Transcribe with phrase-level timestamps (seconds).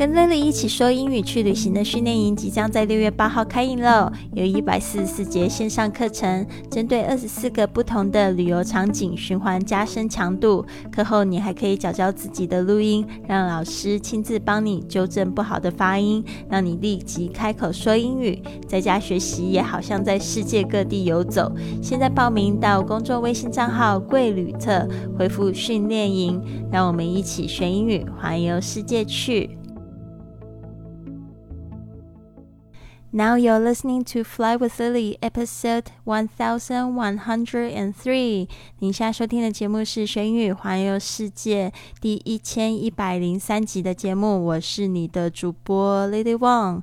[0.00, 4.10] 跟 Lily 一起说英语去旅行的训练营即将在六月八号开营喽！
[4.32, 10.64] 有一百四十四节线上课程，针对二十四个不同的旅游场景循环加深强度。
[10.90, 18.42] 课后你还可以找找自己的录音，让老师亲自帮你纠正不好的发音，让你立即开口说英语。
[18.66, 21.52] 在家学习也好像在世界各地游走。
[21.82, 24.88] 现在报名到公众微信账号“贵旅特”，
[25.18, 26.42] 回复“训练营”，
[26.72, 29.59] 让我们一起学英语，环游世界去。
[33.12, 38.48] Now you're listening to Fly with Lily, episode one thousand one hundred and three。
[38.78, 41.70] 您现在收听的节目是《学英语环游世界》
[42.00, 46.82] 第一千一百零三集的节目，我是你的主播 Lily Wang。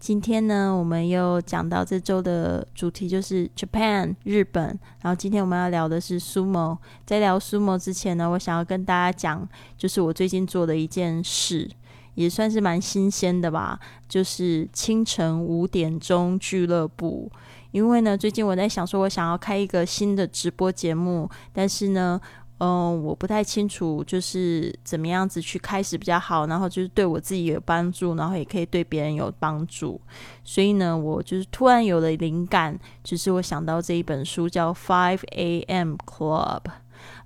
[0.00, 4.76] 今天呢，我们又讲到这周的主题就是 Japan 日本。
[5.02, 6.78] 然后今天我们要聊的是 Sumo。
[7.06, 11.70] 在聊 Sumo 之前呢，我想要跟大家讲，就是我最近做的一件事。
[12.18, 17.30] 也算是蛮新鲜的吧，就是清晨五点钟俱乐部。
[17.70, 22.20] 因为呢，最近我在想说，我想要开一个新的直播节目，但是呢，
[22.58, 30.00] 嗯，我不太清楚就是怎么样子去开始比较好，然后就是对我自己有帮助，然后也可以对别人有帮助。
[30.42, 35.94] 所以呢，我就是突然有了灵感，就是我想到这一本书叫《Five A.M.
[36.04, 36.62] Club》，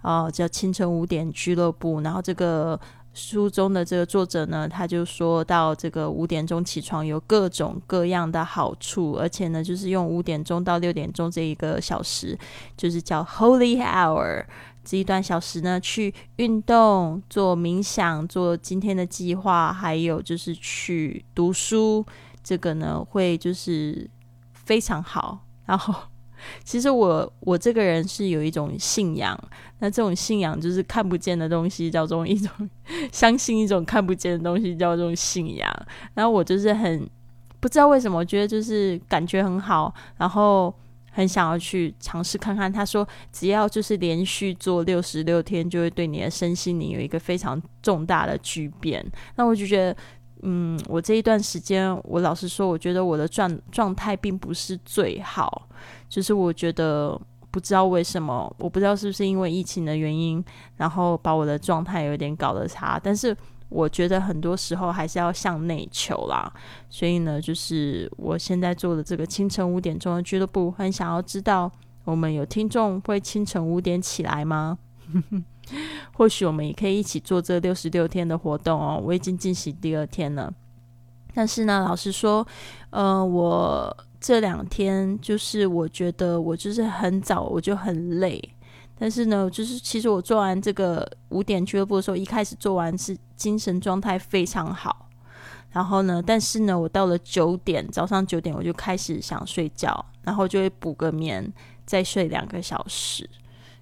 [0.03, 2.79] 哦，叫清晨五点俱乐部，然后这个。
[3.15, 12.39] 书中的这个作者呢，他就说到这个五点钟起床有各种各样的好处，而且呢，就是用五点钟到六点钟这一个小时，
[12.77, 14.45] 就是叫 Holy Hour
[14.85, 22.05] 这一段小时呢，去运动、做冥想、做今天的计划，还有就是去读书，
[22.43, 24.09] 这个呢会就是
[24.53, 26.12] 非常好，然后。
[26.65, 29.39] 其实我我这个人是有一种信仰，
[29.79, 32.51] 那这种信仰就是看不见的东西，叫做一种
[33.13, 35.87] 相信一种看不见的东西，叫做信仰。
[36.15, 37.09] 然后我就是很
[37.61, 40.75] 不知道为什么，我觉得就是感觉很好，然后
[41.11, 42.73] 很想要去尝试看看。
[42.73, 49.05] 他说，只要就是连续做六十六天，就会对你的身心灵有一个非常重大的巨变。
[49.37, 49.97] 那我就觉得。
[50.43, 55.69] 嗯，我这一段时间，我老实说，我觉得我的状状态并不是最好，
[56.09, 57.19] 就是我觉得
[57.51, 60.45] 不知道为什么，我不知道是不是因为疫情的原因，
[60.77, 63.01] 然后把我的状态有点搞得差。
[63.01, 63.37] 但是
[63.69, 66.53] 我觉得很多时候还是要向内求啦。
[66.91, 71.71] 所以呢，就是我现在做的这个清晨五点钟的俱乐部，很想要知道
[72.05, 74.77] 我们有听众会清晨五点起来吗？
[76.13, 79.01] 或许我们也可以一起做这六十六天的活动哦。
[79.03, 80.53] 我已经进行第二天了，
[81.35, 82.47] 但是呢，老实说，
[82.91, 88.43] 呃，我这两天就是我觉得我就是很早我就很累，
[88.99, 95.09] 但是呢，就是其实我做完这个五点俱乐部的时候，一开始做完是精神状态非常好，
[95.71, 101.53] 然后呢，但是呢，我到了九点早上九点我就开始想睡觉，然后就会补个眠，
[101.87, 103.29] 再睡两个小时。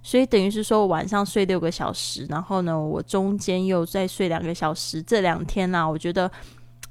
[0.02, 5.02] 所以等于是说，我晚上睡六个小时，然后呢，我中间又再睡两个小时。
[5.02, 6.30] 这两天呢，我觉得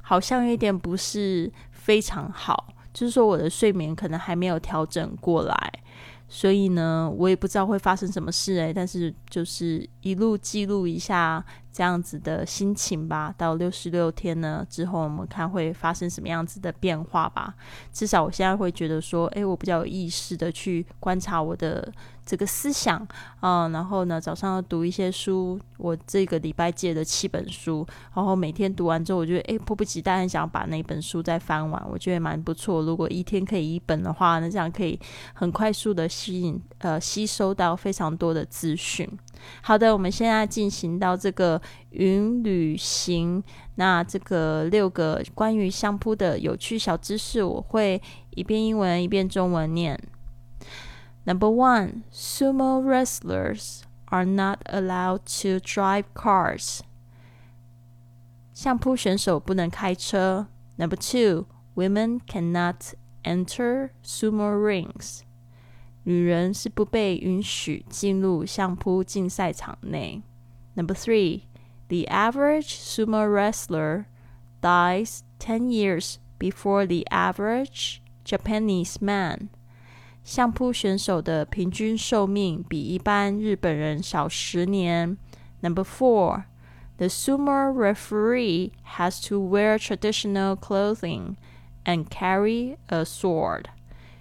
[0.01, 5.73] 好像有点不是非常好，就是说我的睡眠可能还没有调整过来。
[6.27, 13.33] 所以呢，我也不知道会发生什么事诶，但是就是一路记录一下这样子的心情吧。
[13.37, 17.53] 到六十六天呢之后，我们看会发生什么样子的变化吧。
[17.91, 21.91] 至少我现在会觉得说，诶，我比较有意识的去观察我的。
[22.25, 22.95] 这个思想
[23.39, 32.83] 啊，然后呢，早上要读一些书，我这个礼拜借的七本书，然后每天读完之后，我觉得诶，迫不及待，很想把那本书再翻完，我觉得蛮不错。
[32.83, 34.99] 如果一天可以一本的话，那这样可以
[35.33, 39.09] 很快速的吸引呃吸收到非常多的资讯。
[39.61, 41.61] 好的，我们现在进行到这个
[41.91, 43.43] 云旅行，
[43.75, 48.01] 那这个六个关于相扑的有趣小知识，我会
[48.31, 49.99] 一遍英文一遍中文念。
[51.25, 56.79] Number one, sumo wrestlers are not allowed to drive cars.
[58.53, 60.47] 相扑选手不能开车。
[60.77, 61.45] Number two,
[61.75, 62.93] women cannot
[63.23, 65.21] enter sumo rings.
[66.08, 70.22] 女人是不被允许进入相扑竞赛场内。
[70.74, 71.42] Number three,
[71.88, 74.06] the average sumo wrestler
[74.60, 79.48] dies 10 years before the average Japanese man.
[80.24, 85.16] 相扑选手的平均寿命比一般日本人少十年。
[85.60, 86.44] Number four,
[86.96, 91.36] the sumo referee has to wear traditional clothing
[91.84, 93.66] and carry a sword.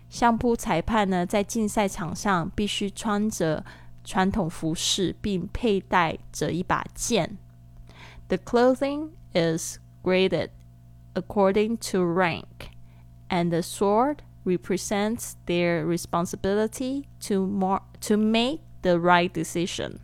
[0.09, 3.65] 相扑裁判呢，在竞赛场上必须穿着
[4.03, 7.37] 传统服饰，并佩戴着一把剑。
[8.27, 10.49] The clothing is graded
[11.13, 12.71] according to rank,
[13.29, 19.97] and the sword represents their responsibility to more to make the right decision.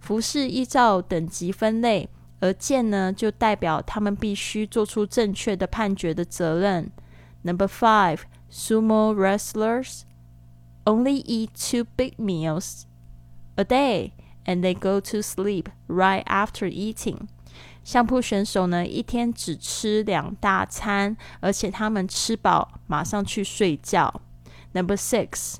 [0.00, 2.08] 服饰依照等级分类，
[2.40, 6.90] 而剑呢就代表他们必须做出正确的判决的责任。
[7.42, 8.20] Number five,
[8.56, 10.02] sumo wrestlers
[10.84, 12.86] only eat two big meals
[13.56, 14.12] a day,
[14.44, 17.28] and they go to sleep right after eating.
[17.84, 24.20] 相扑选手呢，一天只吃两大餐，而且他们吃饱马上去睡觉。
[24.72, 25.56] Number six,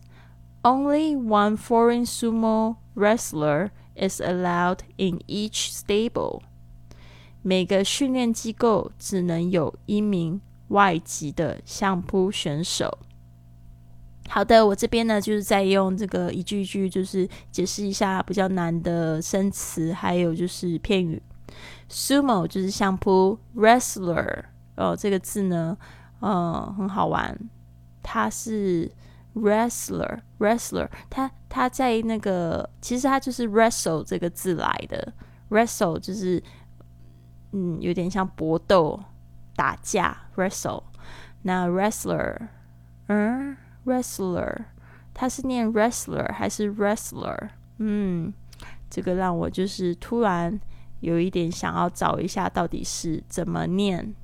[0.63, 6.43] only one foreign sumo wrestler is allowed in each stable.
[7.43, 12.98] 每个训练机构只能有一名 外籍的相扑选手。
[14.30, 21.22] 好的，我这边呢就是在用这个一句一句，就是解释一下比较难的生词，还有就是片语。
[21.90, 24.44] Sumo 就是相扑，Wrestler
[24.76, 25.78] 哦，这个字呢，
[26.20, 27.38] 呃，很好玩。
[28.04, 28.92] 它是
[29.34, 35.14] Wrestler，Wrestler，它它在那个，其实它就是 Wrestle 这个字来的。
[35.50, 36.44] Wrestle 就是，
[37.54, 39.02] 嗯，有点像搏斗、
[39.58, 40.16] 打架。
[40.38, 40.84] Wrestle，
[41.42, 42.48] 那 Wrestler，
[43.08, 44.64] 嗯，Wrestler，
[45.14, 47.50] 它是念 Wrestler 还是 Wrestler？
[47.80, 48.34] 嗯，
[48.90, 50.58] 这个让我就是突然。
[51.00, 54.16] 有一点想要找一下到底是怎么念，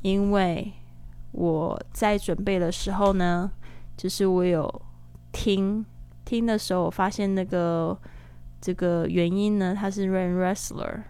[0.00, 0.72] 因为
[1.32, 3.52] 我在准备的时候呢，
[3.94, 4.82] 就是我有
[5.32, 5.84] 听
[6.24, 7.94] 听的时候，我发现那个
[8.58, 11.02] 这个原因呢，它是 rain wrestler，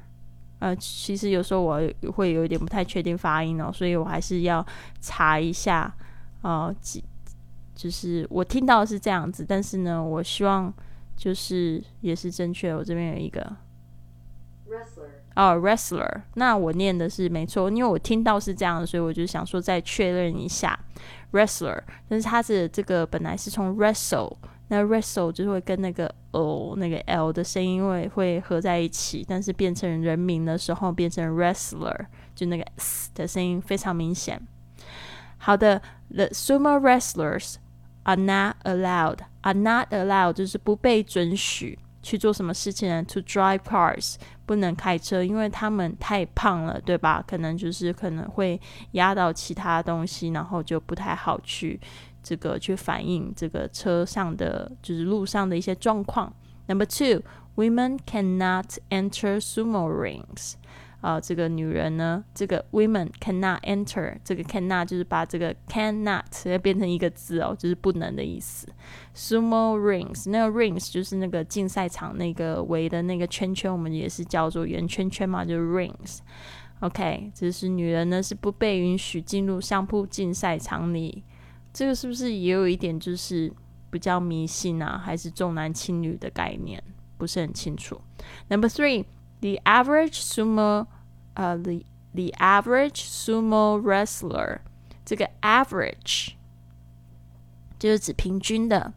[0.62, 1.81] 呃，其实有时候我
[2.12, 4.64] 会有一点不太确定发音哦，所以我还是要
[5.00, 5.93] 查一下
[6.41, 7.03] 啊，几
[7.75, 10.73] 就是我听到是这样子，但是呢，我希望
[11.17, 13.44] 就是也是正确，我这边有一个。
[15.35, 20.79] 哦，wrestler，那我念的是没错，因为我听到是这样的，所以我就想说再确认一下
[21.32, 21.82] ，wrestler。
[22.09, 24.37] 但是它的这个本来是从 wrestle，
[24.72, 34.40] 那 wrestle 就是会跟那个 o 那个 l 的声音会会合在一起，但是变成人名的时候变成 wrestler，就那个 s 的声音非常明显。
[35.36, 37.56] 好的，the sumo wrestlers
[38.04, 41.78] are not allowed，are not allowed 就是不被准许。
[42.02, 47.25] 去做什么事情呢？To drive cars，不能开车，因为他们太胖了，对吧？
[47.26, 48.60] 可能就是可能会
[48.93, 51.81] 压到其他东西，然后就不太好去
[52.22, 56.32] 这个去反映这个车上的就是路上的一些状况。
[56.66, 60.54] Number two，women cannot enter sumo rings。
[61.02, 66.22] 啊，这个女人呢，这个 women cannot enter，这个 cannot 就是把这个 cannot
[66.60, 68.69] 变成一个字哦，就是不能的意思。
[69.12, 76.19] Sumo rings，那个 rings 就是那个竞赛场那个围的那个圈圈，我们也是叫做圆圈圈嘛，就是 rings。
[76.78, 81.25] OK，这是女人呢是不被允许进入相扑竞赛场里，
[81.72, 83.52] 这个是不是也有一点就是
[83.90, 86.81] 比较迷信啊，还是重男轻女的概念？
[87.19, 88.00] 不是很清楚。
[88.49, 89.04] Number three。
[89.41, 90.88] The average sumo，
[91.35, 91.83] 呃，the
[92.13, 94.59] the average sumo wrestler，
[95.06, 96.33] 这个 average
[97.77, 98.94] 就是指平均的。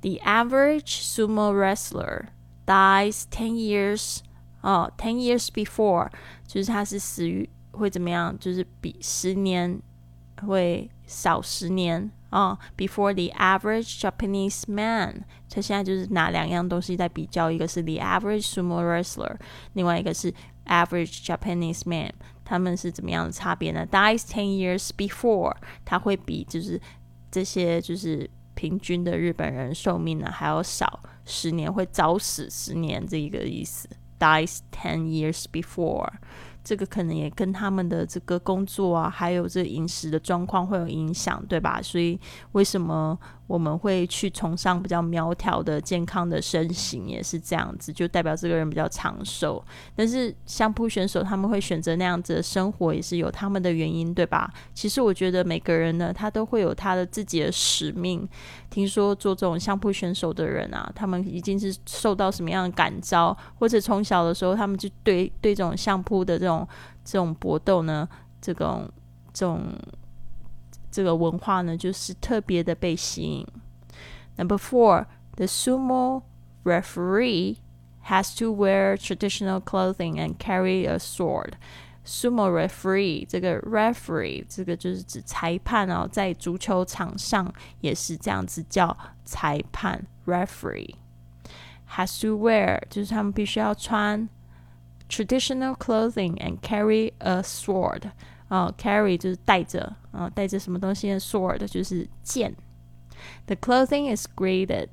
[0.00, 2.28] The average sumo wrestler
[2.64, 4.20] dies ten years，
[4.62, 6.10] 哦，ten years before，
[6.46, 8.38] 就是他是死于会怎么样？
[8.38, 9.82] 就是比十年
[10.46, 12.10] 会少十年。
[12.33, 19.35] 啊，before the average Japanese man，他现在就是拿两样东西在比较，一个是 the average sumo wrestler，
[19.73, 20.33] 另外一个是
[20.65, 22.11] average Japanese man，
[22.43, 26.81] 他们是怎么样的差别呢？Dies ten years before，他会比就是
[27.29, 33.87] 这些就是平均的日本人寿命呢还要少十年，会早死十年这一个意思。
[34.17, 36.09] Dies ten years before。
[36.63, 41.81] 这个可能也跟他们的这个工作啊，还有这饮食的状况会有影响，对吧？
[41.81, 42.19] 所以
[42.53, 43.17] 为什么？
[43.45, 49.63] 我们会去崇尚比较苗条的、健康的身形，也是这样子，就代表这个人比较长寿。
[49.95, 54.51] 但是相扑选手他们会选择那样子的生活，也是有他们的原因，对吧？
[54.73, 58.27] 其实我觉得每个人呢，他都会有他的自己的使命。
[58.69, 66.52] 听说做这种相扑选手的人啊，他们已经是受到什么样的感召，或者从小的时候他们就对对这种相扑的这种
[67.03, 68.07] 这种搏斗呢，
[68.41, 68.89] 这种
[69.33, 69.61] 这种。
[70.95, 73.47] 这个文化呢，就是特别的被吸引。
[74.37, 76.21] Number four, the sumo
[76.63, 77.57] referee
[78.05, 81.53] has to wear traditional clothing and carry a sword.
[82.05, 88.95] Sumo referee 这个 referee 这个就是指裁判哦，在足球场上也是这样子叫
[89.25, 90.93] 裁判 referee
[91.89, 94.29] has to wear 就是他们必须要穿
[95.08, 98.10] traditional clothing and carry a sword。
[98.48, 102.54] 啊，carry 就是带着啊，带着什么东西的 sword 就是剑。
[103.46, 104.88] The clothing is graded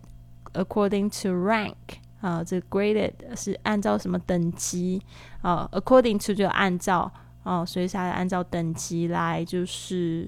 [0.53, 1.75] according to rank。
[2.21, 5.01] 啊，这 graded 是按照什么等级
[5.41, 5.69] 啊？
[5.71, 7.11] According to 就按照
[7.43, 10.27] 哦，所以它按照等级来就是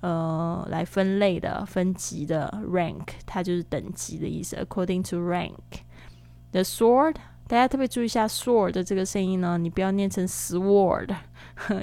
[0.00, 4.56] 呃来分类的分级的 rank，它就是等级的意思。
[4.56, 7.14] According to rank，the sword，
[7.46, 11.14] 大家特别注意一下 sword 的这个声音呢，你不要念成 sword，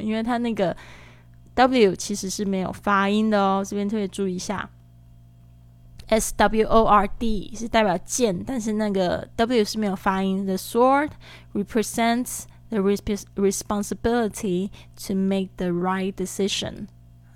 [0.01, 0.75] 因为它那个
[1.53, 4.69] w 其实是没有发音的哦，这边特别注意一下。
[6.07, 10.43] S W O R D 是代表剑，但是那个 W 是没有发音。
[10.43, 11.11] The sword
[11.53, 14.71] represents the responsibility
[15.07, 16.87] to make the right decision.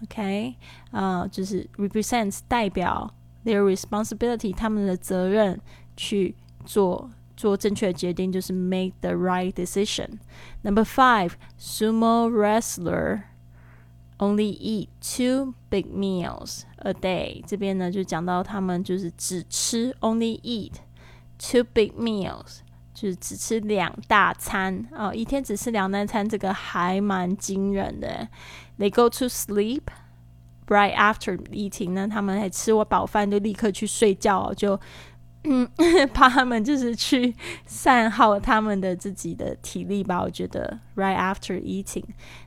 [0.01, 0.55] OK，
[0.89, 3.13] 啊、呃，就是 represents 代表
[3.45, 5.61] their responsibility 他们的责任
[5.95, 6.35] 去
[6.65, 10.19] 做 做正确的决定，就是 make the right decision.
[10.61, 13.23] Number five, sumo wrestler
[14.19, 17.43] only eat two big meals a day。
[17.47, 20.73] 这边呢就讲到他们就是只吃 only eat
[21.39, 22.59] two big meals，
[22.93, 28.29] 就是只吃两大餐哦，一天只吃两大餐，这个还蛮惊人的。
[28.77, 29.81] They go to sleep
[30.67, 34.79] right after eating，那他们还吃完饱饭就立刻去睡觉，就
[35.44, 35.68] 嗯，
[36.12, 37.34] 怕他们就是去
[37.66, 40.22] 散耗他们的自己的体力吧。
[40.22, 42.04] 我觉得 right after eating。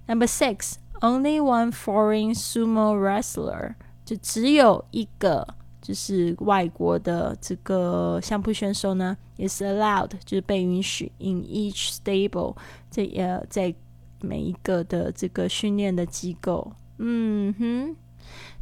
[0.08, 0.74] Number six。
[1.04, 3.74] Only one foreign sumo wrestler，
[4.06, 5.48] 就只有一个，
[5.82, 12.56] 就是外国的这个相扑选手呢，is allowed，就是被允许 in each stable，
[12.92, 13.74] 这呃在
[14.20, 17.96] 每一个的这个训练的机构，嗯哼，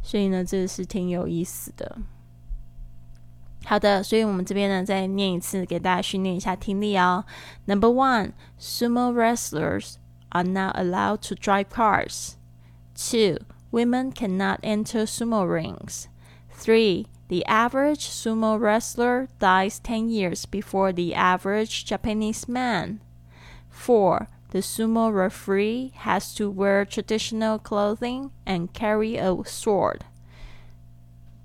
[0.02, 1.98] 所以呢，这是挺有意思的。
[3.65, 7.25] 好的，所以我们这边呢再念一次，给大家训练一下听力哦。
[7.65, 9.95] Number one, sumo wrestlers.
[10.35, 12.35] are not allowed to drive cars.
[12.95, 13.37] 2.
[13.71, 16.07] Women cannot enter sumo rings.
[16.51, 17.07] 3.
[17.29, 22.99] The average sumo wrestler dies 10 years before the average Japanese man.
[23.69, 24.27] 4.
[24.51, 30.05] The sumo referee has to wear traditional clothing and carry a sword.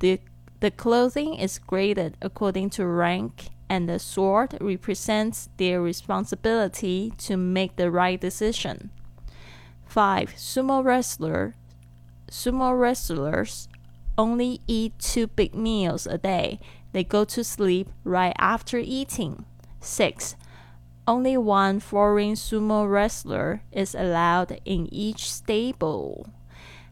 [0.00, 0.20] The,
[0.59, 7.75] the clothing is graded according to rank and the sword represents their responsibility to make
[7.75, 8.91] the right decision.
[9.87, 10.33] 5.
[10.35, 11.55] Sumo wrestler
[12.29, 13.67] sumo wrestlers
[14.17, 16.59] only eat two big meals a day.
[16.91, 19.45] They go to sleep right after eating.
[19.81, 20.35] 6.
[21.07, 26.27] Only one foreign sumo wrestler is allowed in each stable.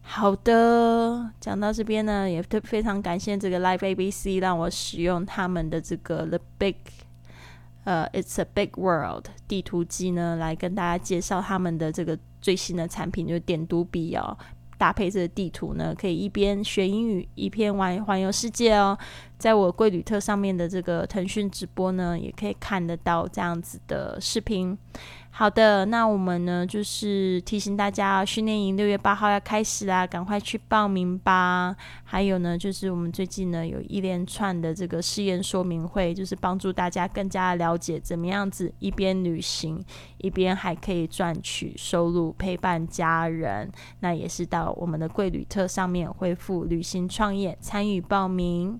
[0.06, 6.76] 好的，讲到这边呢，也特非常感谢这个 Live ABC 让我使用他们的这个 The Big，
[7.86, 14.38] 呃，It's a Big World 地图机呢，来跟大家介绍他们的这个最新的产品，就是点读笔哦。
[14.78, 18.98] 搭配这个地图呢，可以一边学英语，一边玩环游世界哦。
[19.38, 24.78] 在我贵旅特上面的这个腾讯直播呢，也可以看得到这样子的视频。
[25.36, 31.76] 好的，那我们呢就是提醒大家，训练营六月八号要开始啦，赶快去报名吧。
[32.04, 39.84] 还有呢，就是我们最近呢有一连串的这个试验说明会，就是帮助大家更加了解怎么样子一边旅行，
[40.20, 43.72] 一边还可以赚取收入，陪伴家人。
[44.02, 48.80] 那也是到我们的贵旅特上面恢复旅行创业参与报名。